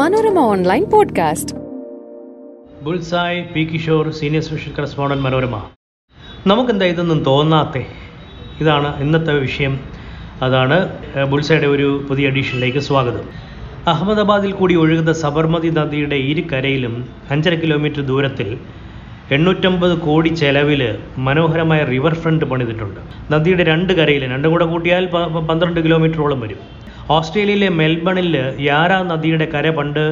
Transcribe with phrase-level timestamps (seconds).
[0.00, 1.54] Manorama online podcast.
[2.82, 5.62] Bullseye P Kishore senior special correspondent Manorama.
[6.46, 7.86] നമുക്കെന്താ ഇതൊന്നും തോന്നാത്തേ?
[8.60, 9.80] ഇതാണ് ഇന്നത്തെ വിഷയം.
[10.42, 10.88] അതാണ്
[11.30, 13.24] ബുൾസായുടെ ഒരു പുതിയ എഡിഷനിലേക്ക് സ്വാഗതം.
[13.86, 18.58] അഹമ്മദാബാദിൽ കൂടി ഒഴുകുന്ന സബർമതി നദിയുടെ ഇരുകരയിലും അഞ്ചര കിലോമീറ്റർ ദൂരത്തിൽ
[19.30, 23.00] എണ്ണൂറ്റമ്പത് കോടി ചെലവിൽ മനോഹരമായ റിവർ ഫ്രണ്ട് പണിതിട്ടുണ്ട്.
[23.32, 25.06] നദിയുടെ രണ്ട് കരയിൽ രണ്ടും കൂടെ കൂട്ടിയാൽ
[25.50, 26.89] പന്ത്രണ്ട് കിലോമീറ്ററോളം വരും.
[27.14, 28.34] ഓസ്ട്രേലിയയിലെ മെൽബണിൽ
[28.70, 30.02] യാര നദിയുടെ കര പണ്ട്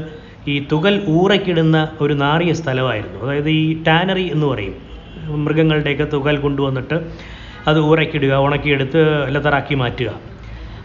[0.53, 3.19] ഈ തുകൽ ഊറയ്ക്കിടുന്ന ഒരു നാറിയ സ്ഥലമായിരുന്നു.
[3.25, 4.77] അതായത് ഈ ടാനറി എന്ന് പറയും.
[5.45, 6.97] മൃഗങ്ങളുടെയൊക്കെ തുകൽ കൊണ്ടുവന്നിട്ട്
[7.71, 9.01] അത് ഊറയ്ക്കിടുക ഉണക്കിയെടുത്ത്
[9.35, 10.11] ലെതറാക്കി മാറ്റുക.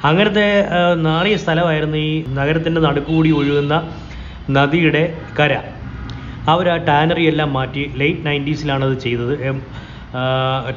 [0.09, 0.47] അങ്ങനത്തെ
[1.07, 3.75] നാറിയ സ്ഥലമായിരുന്നു ഈ നഗരത്തിന്റെ നടുക്കൂടി ഒഴുകുന്ന
[4.57, 5.03] നദിയുടെ
[5.39, 5.51] കര.
[6.53, 9.35] അവർ ആ ടാനറി എല്ലാം മാറ്റി ലേറ്റ് നയന്റീസിലാണ് അത് ചെയ്തത്.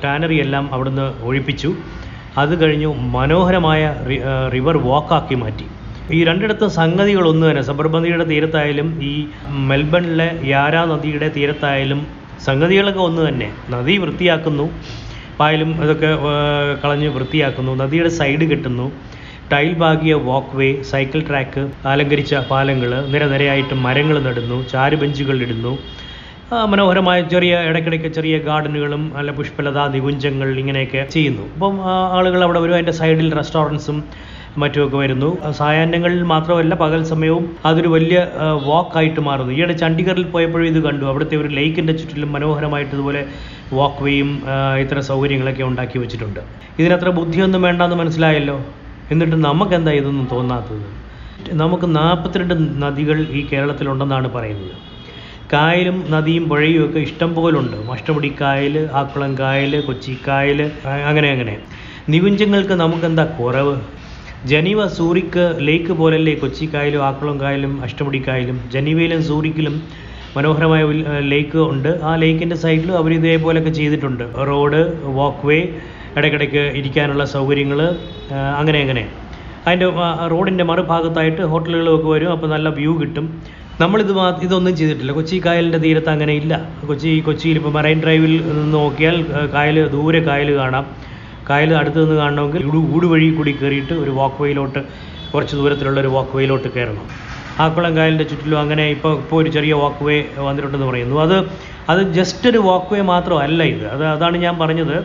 [0.05, 1.71] ടാനറി എല്ലാം അവിടുന്ന് ഒഴിപ്പിച്ചു.
[2.43, 3.83] അത് കഴിഞ്ഞു മനോഹരമായ
[4.55, 5.67] റിവർ വാക്കാക്കി മാറ്റി.
[6.09, 7.63] ഈ രണ്ടിടത്തും സംഗതികൾ ഒന്ന് തന്നെ.
[7.71, 9.15] സബർമതിയുടെ തീരത്തായാലും ഈ
[9.71, 12.01] മെൽബണിലെ യാരാ നദിയുടെ തീരത്തായാലും
[12.47, 13.49] സംഗതികളൊക്കെ ഒന്ന് തന്നെ.
[13.75, 14.67] നദി വൃത്തിയാക്കുന്നു.
[15.41, 16.11] പായലും ഇതൊക്കെ
[16.83, 17.73] കളഞ്ഞ് വൃത്തിയാക്കുന്നു.
[17.83, 18.87] നദിയുടെ സൈഡ് കെട്ടുന്നു.
[19.53, 25.73] ടൈൽ ഭാഗിയ വാക്ക് വേ സൈക്കിൾ ട്രാക്ക് അലങ്കരിച്ച പാലങ്ങൾ നിരനിരയായിട്ട് മരങ്ങൾ നടുന്നു ചാരുബെഞ്ചുകൾ ഇടുന്നു
[26.53, 31.45] മനോഹരമായ ചെറിയ ഇടയ്ക്കിടയ്ക്ക് ചെറിയ ഗാർഡനുകളും അല്ല പുഷ്പലതാ നികുഞ്ചങ്ങൾ ഇങ്ങനെയൊക്കെ ചെയ്യുന്നു.
[31.55, 31.75] അപ്പം
[32.17, 33.97] ആളുകൾ അവിടെ വരും അതിന്റെ സൈഡിൽ റെസ്റ്റോറന്റ്സും
[34.63, 35.31] മറ്റുമൊക്കെ വരുന്നു.
[35.61, 38.19] സായാഹ്നങ്ങളിൽ മാത്രമല്ല പകൽ സമയവും അതൊരു വലിയ
[38.69, 39.53] വാക്കായിട്ട് മാറുന്നു.
[39.59, 41.05] ഈയിടെ ചണ്ഡീഗറിൽ പോയപ്പോഴും ഇത് കണ്ടു.
[41.11, 43.23] അവിടുത്തെ ഒരു ലേക്കിന്റെ ചുറ്റിലും മനോഹരമായിട്ട് ഇതുപോലെ
[43.79, 44.31] വാക്ക് വേയും
[44.85, 46.41] ഇത്തരം സൗകര്യങ്ങളൊക്കെ ഉണ്ടാക്കി വെച്ചിട്ടുണ്ട്.
[46.81, 48.59] ഇതിനത്ര ബുദ്ധിയൊന്നും വേണ്ടെന്ന് മനസ്സിലായല്ലോ?
[49.15, 50.89] എന്നിട്ട് നമുക്ക് എന്താ ഇതൊന്നും തോന്നാത്തത്?
[51.63, 54.75] നമുക്ക് നാൽപ്പത്തിരണ്ട് നദികൾ ഈ കേരളത്തിലുണ്ടെന്നാണ് പറയുന്നത്.
[55.53, 57.77] കായലും നദിയും പുഴയും ഒക്കെ ഇഷ്ടം പോലുണ്ട്.
[57.91, 60.61] മഷ്ടമുടി കായൽ ആക്കുളം കായൽ കൊച്ചി കായൽ
[61.11, 61.55] അങ്ങനെ അങ്ങനെ.
[62.13, 63.75] നികുഞ്ചങ്ങൾക്ക് നമുക്കെന്താ കുറവ്?
[64.53, 69.77] ജനീവ സൂറിക്ക് ലേക്ക് പോലല്ലേ കൊച്ചി കായലും ആക്കുളം കായലും അഷ്ടമുടി കായലും ജനീവയിലും സൂറിക്കിലും
[70.37, 70.83] മനോഹരമായ
[71.33, 71.91] ലേക്ക് ഉണ്ട്.
[72.09, 74.25] ആ ലേക്കിന്റെ സൈഡിൽ അവർ ഇതേപോലെയൊക്കെ ചെയ്തിട്ടുണ്ട്.
[74.49, 74.81] റോഡ്
[75.19, 75.59] വാക്ക് വേ
[76.19, 77.81] ഇടയ്ക്കിടയ്ക്ക് ഇരിക്കാനുള്ള സൗകര്യങ്ങൾ
[78.61, 79.05] അങ്ങനെ അങ്ങനെ.
[79.67, 79.89] അതിന്റെ
[80.33, 82.31] റോഡിന്റെ മറുഭാഗത്തായിട്ട് ഹോട്ടലുകളൊക്കെ വരും.
[82.35, 83.27] അപ്പോൾ നല്ല വ്യൂ കിട്ടും.
[83.81, 85.13] നമ്മളിത് മാ ഇതൊന്നും ചെയ്തിട്ടില്ല.
[85.17, 86.55] കൊച്ചി കായലിന്റെ തീരത്ത് അങ്ങനെ ഇല്ല.
[86.89, 89.17] കൊച്ചി കൊച്ചിയിൽ ഇപ്പോൾ മറൈൻ ഡ്രൈവിൽ നിന്ന് നോക്കിയാൽ
[89.55, 90.85] കായൽ ദൂരെ കായൽ കാണാം.
[91.51, 92.63] കായൽ അടുത്ത് നിന്ന് കാണണമെങ്കിൽ
[92.95, 94.81] ഊട് വഴി കൂടി കയറിയിട്ട് ഒരു വാക്ക് വേയിലോട്ട്
[95.33, 97.05] കുറച്ച് ദൂരത്തിലുള്ള ഒരു വാക്ക് വേയിലോട്ട് കയറണം.
[97.65, 100.17] ആക്കുളം കായലിന്റെ ചുറ്റിലും അങ്ങനെ ഇപ്പോൾ ഇപ്പോൾ ഒരു ചെറിയ വാക്ക് വേ
[100.49, 101.17] വന്നിട്ടുണ്ടെന്ന് പറയുന്നു.
[101.27, 101.37] അത്
[101.93, 103.87] അത് ജസ്റ്റ് ഒരു വാക്ക് വേ മാത്രമല്ല ഇത്.
[103.95, 104.97] അത് അതാണ് ഞാൻ പറഞ്ഞത്.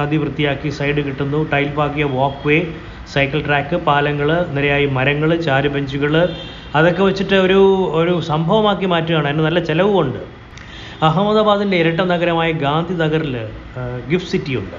[0.00, 1.40] നദി വൃത്തിയാക്കി സൈഡ് കിട്ടുന്നു.
[1.52, 2.58] ടൈൽ പാക്കിയ വാക്ക് വേ
[3.12, 6.14] സൈക്കിൾ ട്രാക്ക് പാലങ്ങൾ നിരയായി മരങ്ങൾ ചാരുബെഞ്ചുകൾ
[6.78, 7.58] അതൊക്കെ വെച്ചിട്ട് ഒരു
[8.00, 9.26] ഒരു സംഭവമാക്കി മാറ്റുകയാണ്.
[9.30, 10.20] അതിന് നല്ല ചിലവുമുണ്ട്.
[11.08, 13.34] അഹമ്മദാബാദിന്റെ ഇരട്ട നഗരമായ ഗാന്ധി നഗറിൽ
[14.10, 14.78] ഗിഫ്റ്റ് സിറ്റി ഉണ്ട്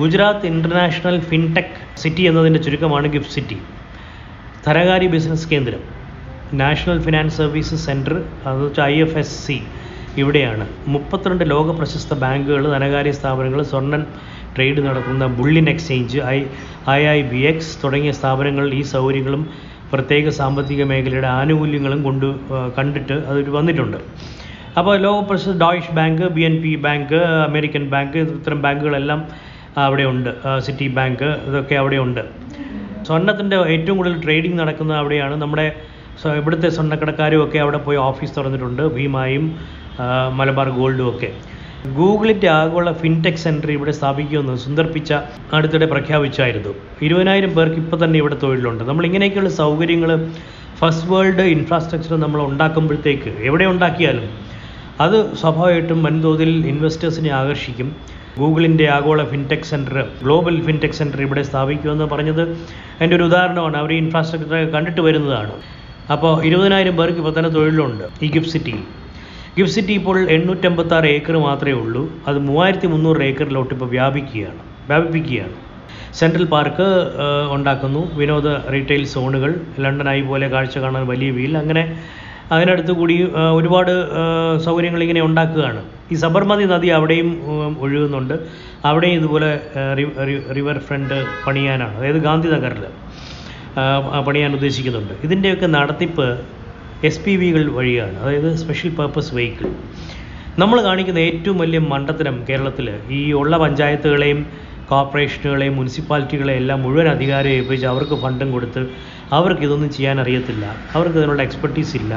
[0.00, 3.58] ഗുജറാത്ത് ഇന്റർനാഷണൽ ഫിൻടെക് സിറ്റി എന്നതിന്റെ ചുരുക്കമാണ് ഗിഫ്റ്റ് സിറ്റി.
[4.66, 5.82] ധനകാര്യ ബിസിനസ് കേന്ദ്രം.
[6.62, 8.14] നാഷണൽ ഫിനാൻസ് സർവീസസ് സെന്റർ
[8.50, 9.58] അത് ഐ എഫ് എസ് സി
[10.22, 10.64] ഇവിടെയാണ്.
[10.94, 14.02] മുപ്പത്തിരണ്ട് ലോക പ്രശസ്ത ബാങ്കുകൾ ധനകാര്യ സ്ഥാപനങ്ങൾ സ്വർണൻ
[14.56, 16.38] ട്രേഡ് നടത്തുന്ന bullion exchange I
[16.96, 19.42] I I B X തുടങ്ങിയ സ്ഥാപനങ്ങൾ ഈ സൗകര്യങ്ങളും
[19.92, 22.26] പ്രത്യേക സാമ്പത്തിക മേഖലയുടെ ആനുകൂല്യങ്ങളും കൊണ്ട്
[22.78, 23.98] കണ്ടിട്ട് അതൊരു വന്നിട്ടുണ്ട്.
[24.78, 29.20] അപ്പോൾ ലോക പ്രശസ്ത Deutsche bank B N P bank American bank ഇത്തരം ബാങ്കുകളെല്ലാം
[29.84, 30.30] അവിടെ ഉണ്ട്.
[30.66, 32.22] സിറ്റി ബാങ്ക് ഇതൊക്കെ അവിടെ ഉണ്ട്.
[33.06, 35.36] സ്വർണത്തിന്റെ ഏറ്റവും കൂടുതൽ ട്രേഡിംഗ് നടക്കുന്നത് അവിടെയാണ്.
[35.42, 35.66] നമ്മുടെ
[36.40, 38.82] ഇവിടുത്തെ സ്വർണക്കടക്കാരും ഒക്കെ അവിടെ പോയി ഓഫീസ് തുറന്നിട്ടുണ്ട്.
[38.96, 39.46] ഭീമായും
[40.38, 41.30] മലബാർ ഗോൾഡും ഒക്കെ.
[41.84, 45.12] ഗൂഗിളിന്റെ ആഗോള ഫിൻടെക് സെന്റർ ഇവിടെ സ്ഥാപിക്കുമെന്ന് സുന്ദർ പിച്ച
[45.56, 46.72] അടുത്തിടെ പ്രഖ്യാപിച്ചായിരുന്നു.
[47.06, 48.84] ഇരുപതിനായിരം പേർക്ക് ഇപ്പോൾ തന്നെ ഇവിടെ തൊഴിലുണ്ട്.
[48.84, 50.10] നമ്മൾ ഇങ്ങനെയൊക്കെയുള്ള സൗകര്യങ്ങൾ
[50.80, 54.28] ഫസ്റ്റ് വേൾഡ് ഇൻഫ്രാസ്ട്രക്ചർ നമ്മൾ ഉണ്ടാക്കുമ്പോഴത്തേക്ക് എവിടെ ഉണ്ടാക്കിയാലും
[55.00, 57.96] അത് സ്വാഭാവികമായിട്ടും വൻതോതിൽ ഇൻവെസ്റ്റേഴ്സിനെ ആകർഷിക്കും.
[58.38, 62.42] ഗൂഗിളിന്റെ ആഗോള fintech centre global fintech centre ഇവിടെ സ്ഥാപിക്കുമെന്ന് പറഞ്ഞത്
[62.96, 63.76] അതിന്റെ ഒരു ഉദാഹരണമാണ്.
[63.76, 65.54] അവർ ഇൻഫ്രാസ്ട്രക്ചർ കണ്ടിട്ട് വരുന്നതാണ്.
[66.12, 68.04] അപ്പോൾ ഇരുപതിനായിരം പേർക്ക് ഇപ്പോൾ തന്നെ തൊഴിലുണ്ട്.
[68.24, 68.82] ഈ ഗിഫ്റ്റ് സിറ്റിയിൽ
[69.56, 72.02] ഗിഫ്റ്റ് സിറ്റി ഇപ്പോൾ എണ്ണൂറ്റമ്പത്താറ് ഏക്കർ മാത്രമേ ഉള്ളൂ.
[72.28, 75.56] അത് മൂവായിരത്തി മുന്നൂറ് ഏക്കറിലോട്ട് ഇപ്പോൾ വ്യാപിക്കുകയാണ് വ്യാപിപ്പിക്കുകയാണ്.
[76.18, 76.86] സെൻട്രൽ പാർക്ക്
[77.56, 78.02] ഉണ്ടാക്കുന്നു.
[78.20, 79.50] വിനോദ റീറ്റെയിൽ സോണുകൾ
[79.84, 81.52] ലണ്ടൻ ഐ പോലെ കാഴ്ച കാണാൻ വലിയ വീൽ.
[81.62, 81.82] അങ്ങനെ
[82.54, 83.16] അതിനടുത്ത് കൂടി
[83.58, 83.92] ഒരുപാട്
[84.64, 85.82] സൗകര്യങ്ങൾ ഇങ്ങനെ ഉണ്ടാക്കുകയാണ്.
[86.12, 87.28] ഈ സബർമതി നദി അവിടെയും
[87.84, 88.34] ഒഴുകുന്നുണ്ട്.
[88.88, 89.50] അവിടെയും ഇതുപോലെ
[90.58, 91.16] റിവർ ഫ്രണ്ട്
[91.46, 91.94] പണിയാനാണ്.
[91.98, 92.84] അതായത് ഗാന്ധിനഗറിൽ
[94.26, 95.14] പണിയാൻ ഉദ്ദേശിക്കുന്നുണ്ട്.
[95.26, 96.28] ഇതിന്റെയൊക്കെ നടത്തിപ്പ്
[97.04, 99.68] എസ് പി വികൾ വഴിയാണ് അതായത് സ്പെഷ്യൽ പർപ്പസ് വെഹിക്കിൾ
[100.58, 104.40] നമ്മൾ കാണിക്കുന്ന ഏറ്റവും വലിയ മണ്ടത്തരം കേരളത്തിൽ ഈ ഉള്ള പഞ്ചായത്തുകളെയും
[104.88, 108.82] കോർപ്പറേഷനുകളെയും മുനിസിപ്പാലിറ്റികളെയും എല്ലാം മുഴുവൻ അധികാരം ഏൽപ്പിച്ച് അവർക്ക് ഫണ്ടും കൊടുത്ത്
[109.32, 110.64] അവർക്ക് ഇതൊന്നും ചെയ്യാൻ അറിയത്തില്ല.
[110.94, 112.12] അവർക്ക് ഇതിനുള്ള എക്സ്പെർട്ടീസ് ഇല്ല.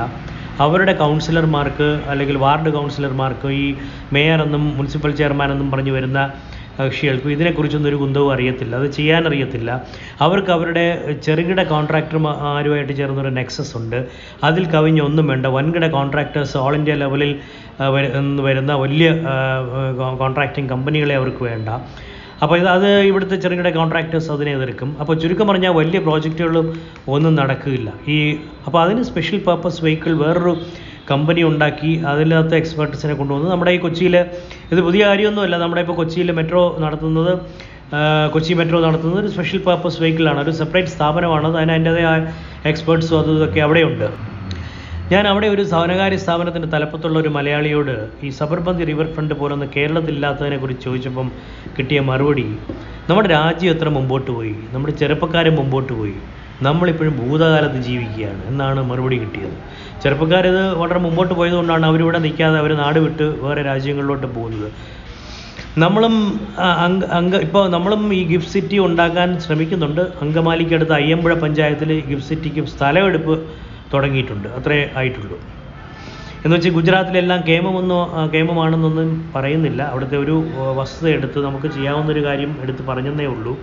[0.59, 3.65] അവരുടെ കൗൺസിലർമാർക്ക് അല്ലെങ്കിൽ വാർഡ് കൗൺസിലർമാർക്ക് ഈ
[4.13, 6.19] മേയർ എന്നും മുനിസിപ്പൽ ചെയർമാൻ എന്നും പറഞ്ഞു വരുന്ന
[6.79, 8.73] കക്ഷികൾക്കും ഇതിനെക്കുറിച്ചൊന്നും ഒരു കുന്തവും അറിയത്തില്ല.
[8.81, 9.69] അത് ചെയ്യാൻ അറിയത്തില്ല
[10.25, 10.85] അവർക്ക് അവരുടെ
[11.25, 13.99] ചെറുകിട കോൺട്രാക്ടർമാരുമായിട്ട് ചേർന്നൊരു നെക്സസ് ഉണ്ട്.
[14.49, 15.45] അതിൽ കവിഞ്ഞ ഒന്നും വേണ്ട.
[15.57, 17.31] വൻകിട കോൺട്രാക്ടേഴ്സ് ഓൾ ഇന്ത്യ ലെവലിൽ
[18.47, 19.07] വരുന്ന വലിയ
[20.23, 21.69] കോൺട്രാക്റ്റിംഗ് കമ്പനികളെ അവർക്ക് വേണ്ട.
[22.43, 24.89] അപ്പോൾ ഇത് അത് ഇവിടുത്തെ ചെറുകിട കോൺട്രാക്ടേഴ്സ് അതിനെ എതിർക്കും.
[25.01, 26.67] അപ്പോൾ ചുരുക്കം പറഞ്ഞാൽ വലിയ പ്രോജക്റ്റുകളും
[27.15, 27.89] ഒന്നും നടക്കില്ല.
[28.15, 28.17] ഈ
[28.65, 30.53] അപ്പോൾ അതിന് സ്പെഷ്യൽ പർപ്പസ് വെഹിക്കിൾ വേറൊരു
[31.11, 34.15] കമ്പനി ഉണ്ടാക്കി അതിനകത്ത് എക്സ്പെർട്സിനെ കൊണ്ടുവന്ന് നമ്മുടെ ഈ കൊച്ചിയിൽ
[34.73, 35.55] ഇത് പുതിയ കാര്യമൊന്നുമല്ല.
[35.63, 37.33] നമ്മുടെ ഇപ്പോൾ കൊച്ചിയിൽ മെട്രോ നടത്തുന്നത്
[38.35, 41.47] കൊച്ചി മെട്രോ നടത്തുന്നത് ഒരു സ്പെഷ്യൽ പർപ്പസ് വെഹിക്കിളാണ് ഒരു സെപ്പറേറ്റ് സ്ഥാപനമാണ്.
[41.59, 42.07] അതിന് അതിന്റെതായ
[42.71, 44.07] എക്സ്പേർട്സും അതും ഇതൊക്കെ അവിടെയുണ്ട്.
[45.13, 47.93] ഞാൻ അവിടെ ഒരു ധനകാര്യ സ്ഥാപനത്തിന്റെ തലപ്പത്തുള്ള ഒരു മലയാളിയോട്
[48.27, 51.27] ഈ സബർബന്തി റിവർ ഫ്രണ്ട് പോലൊന്ന് കേരളത്തിലില്ലാത്തതിനെ കുറിച്ച് ചോദിച്ചപ്പം
[51.77, 52.47] കിട്ടിയ മറുപടി
[53.09, 54.55] നമ്മുടെ രാജ്യം എത്ര മുമ്പോട്ട് പോയി?
[54.73, 56.15] നമ്മുടെ ചെറുപ്പക്കാരൻ മുമ്പോട്ട് പോയി?
[56.61, 58.47] നമ്മളിപ്പോഴും ഭൂതകാലത്ത് ജീവിക്കുകയാണ്.
[58.47, 59.57] എന്നാണ് മറുപടി കിട്ടിയത്.
[60.03, 64.71] ചെറുപ്പക്കാരിത് വളരെ മുമ്പോട്ട് പോയതുകൊണ്ടാണ് അവരിവിടെ നിൽക്കാതെ അവർ നാട് വിട്ട് വേറെ രാജ്യങ്ങളിലോട്ട് പോകുന്നത്.
[65.77, 70.01] നമ്മളും അങ്ക അങ്ക ഇപ്പോൾ നമ്മളും ഈ ഗിഫ്റ്റ് സിറ്റി ഉണ്ടാക്കാൻ ശ്രമിക്കുന്നുണ്ട്.
[70.21, 73.47] അങ്കമാലിക്കടുത്ത് അയ്യമ്പുഴ പഞ്ചായത്തിൽ ഗിഫ്റ്റ് സിറ്റിക്ക് സ്ഥലമെടുപ്പ്
[73.93, 74.47] തുടങ്ങിയിട്ടുണ്ട്.
[74.47, 75.39] അത്രേ ആയിട്ടുള്ളൂ.
[76.45, 79.83] എന്ന് വെച്ചാൽ ഗുജറാത്തിലെല്ലാം കേമമൊന്നോ കേമമാണെന്നൊന്നും പറയുന്നില്ല.
[79.83, 80.43] അവിടുത്തെ ഒരു
[80.75, 83.57] വസ്തുത എടുത്ത് നമുക്ക് ചെയ്യാവുന്നൊരു കാര്യം എടുത്ത് പറഞ്ഞെന്നേ ഉള്ളൂ.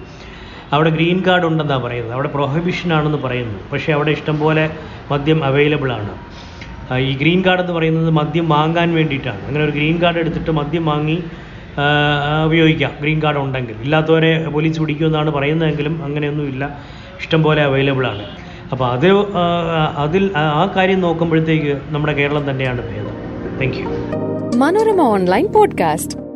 [0.72, 2.12] അവിടെ ഗ്രീൻ കാർഡ് ഉണ്ടെന്നാണ് പറയുന്നത്.
[2.12, 3.58] അവിടെ പ്രൊഹിബിഷൻ ആണെന്ന് പറയുന്നു.
[3.72, 4.70] പക്ഷേ അവിടെ ഇഷ്ടംപോലെ
[5.10, 6.12] മദ്യം അവൈലബിൾ ആണ്.
[6.98, 9.46] ഈ ഗ്രീൻ കാർഡ് എന്ന് പറയുന്നത് മദ്യം വാങ്ങാൻ വേണ്ടിയിട്ടാണ്.
[9.46, 11.24] അങ്ങനെ ഒരു ഗ്രീൻ കാർഡ് എടുത്തിട്ട് മദ്യം വാങ്ങി
[12.44, 12.90] ഉപയോഗിക്കാം.
[13.00, 13.74] ഗ്രീൻ കാർഡ് ഉണ്ടെങ്കിൽ.
[13.82, 16.78] ഇല്ലാത്തവരെ പോലീസ് പിടിക്കുമെന്നാണ് പറയുന്നതെങ്കിലും അങ്ങനെയൊന്നുമില്ല
[17.20, 18.26] ഇഷ്ടംപോലെ അവൈലബിൾ ആണ്.
[18.72, 19.06] അപ്പോൾ അത്
[19.96, 23.58] അതിൽ ആ കാര്യം നോക്കുമ്പോഴത്തേക്ക് നമ്മുടെ കേരളം തന്നെയാണ് ഭേദം.
[23.60, 23.86] Thank you
[24.56, 26.31] Manorama online Podcast.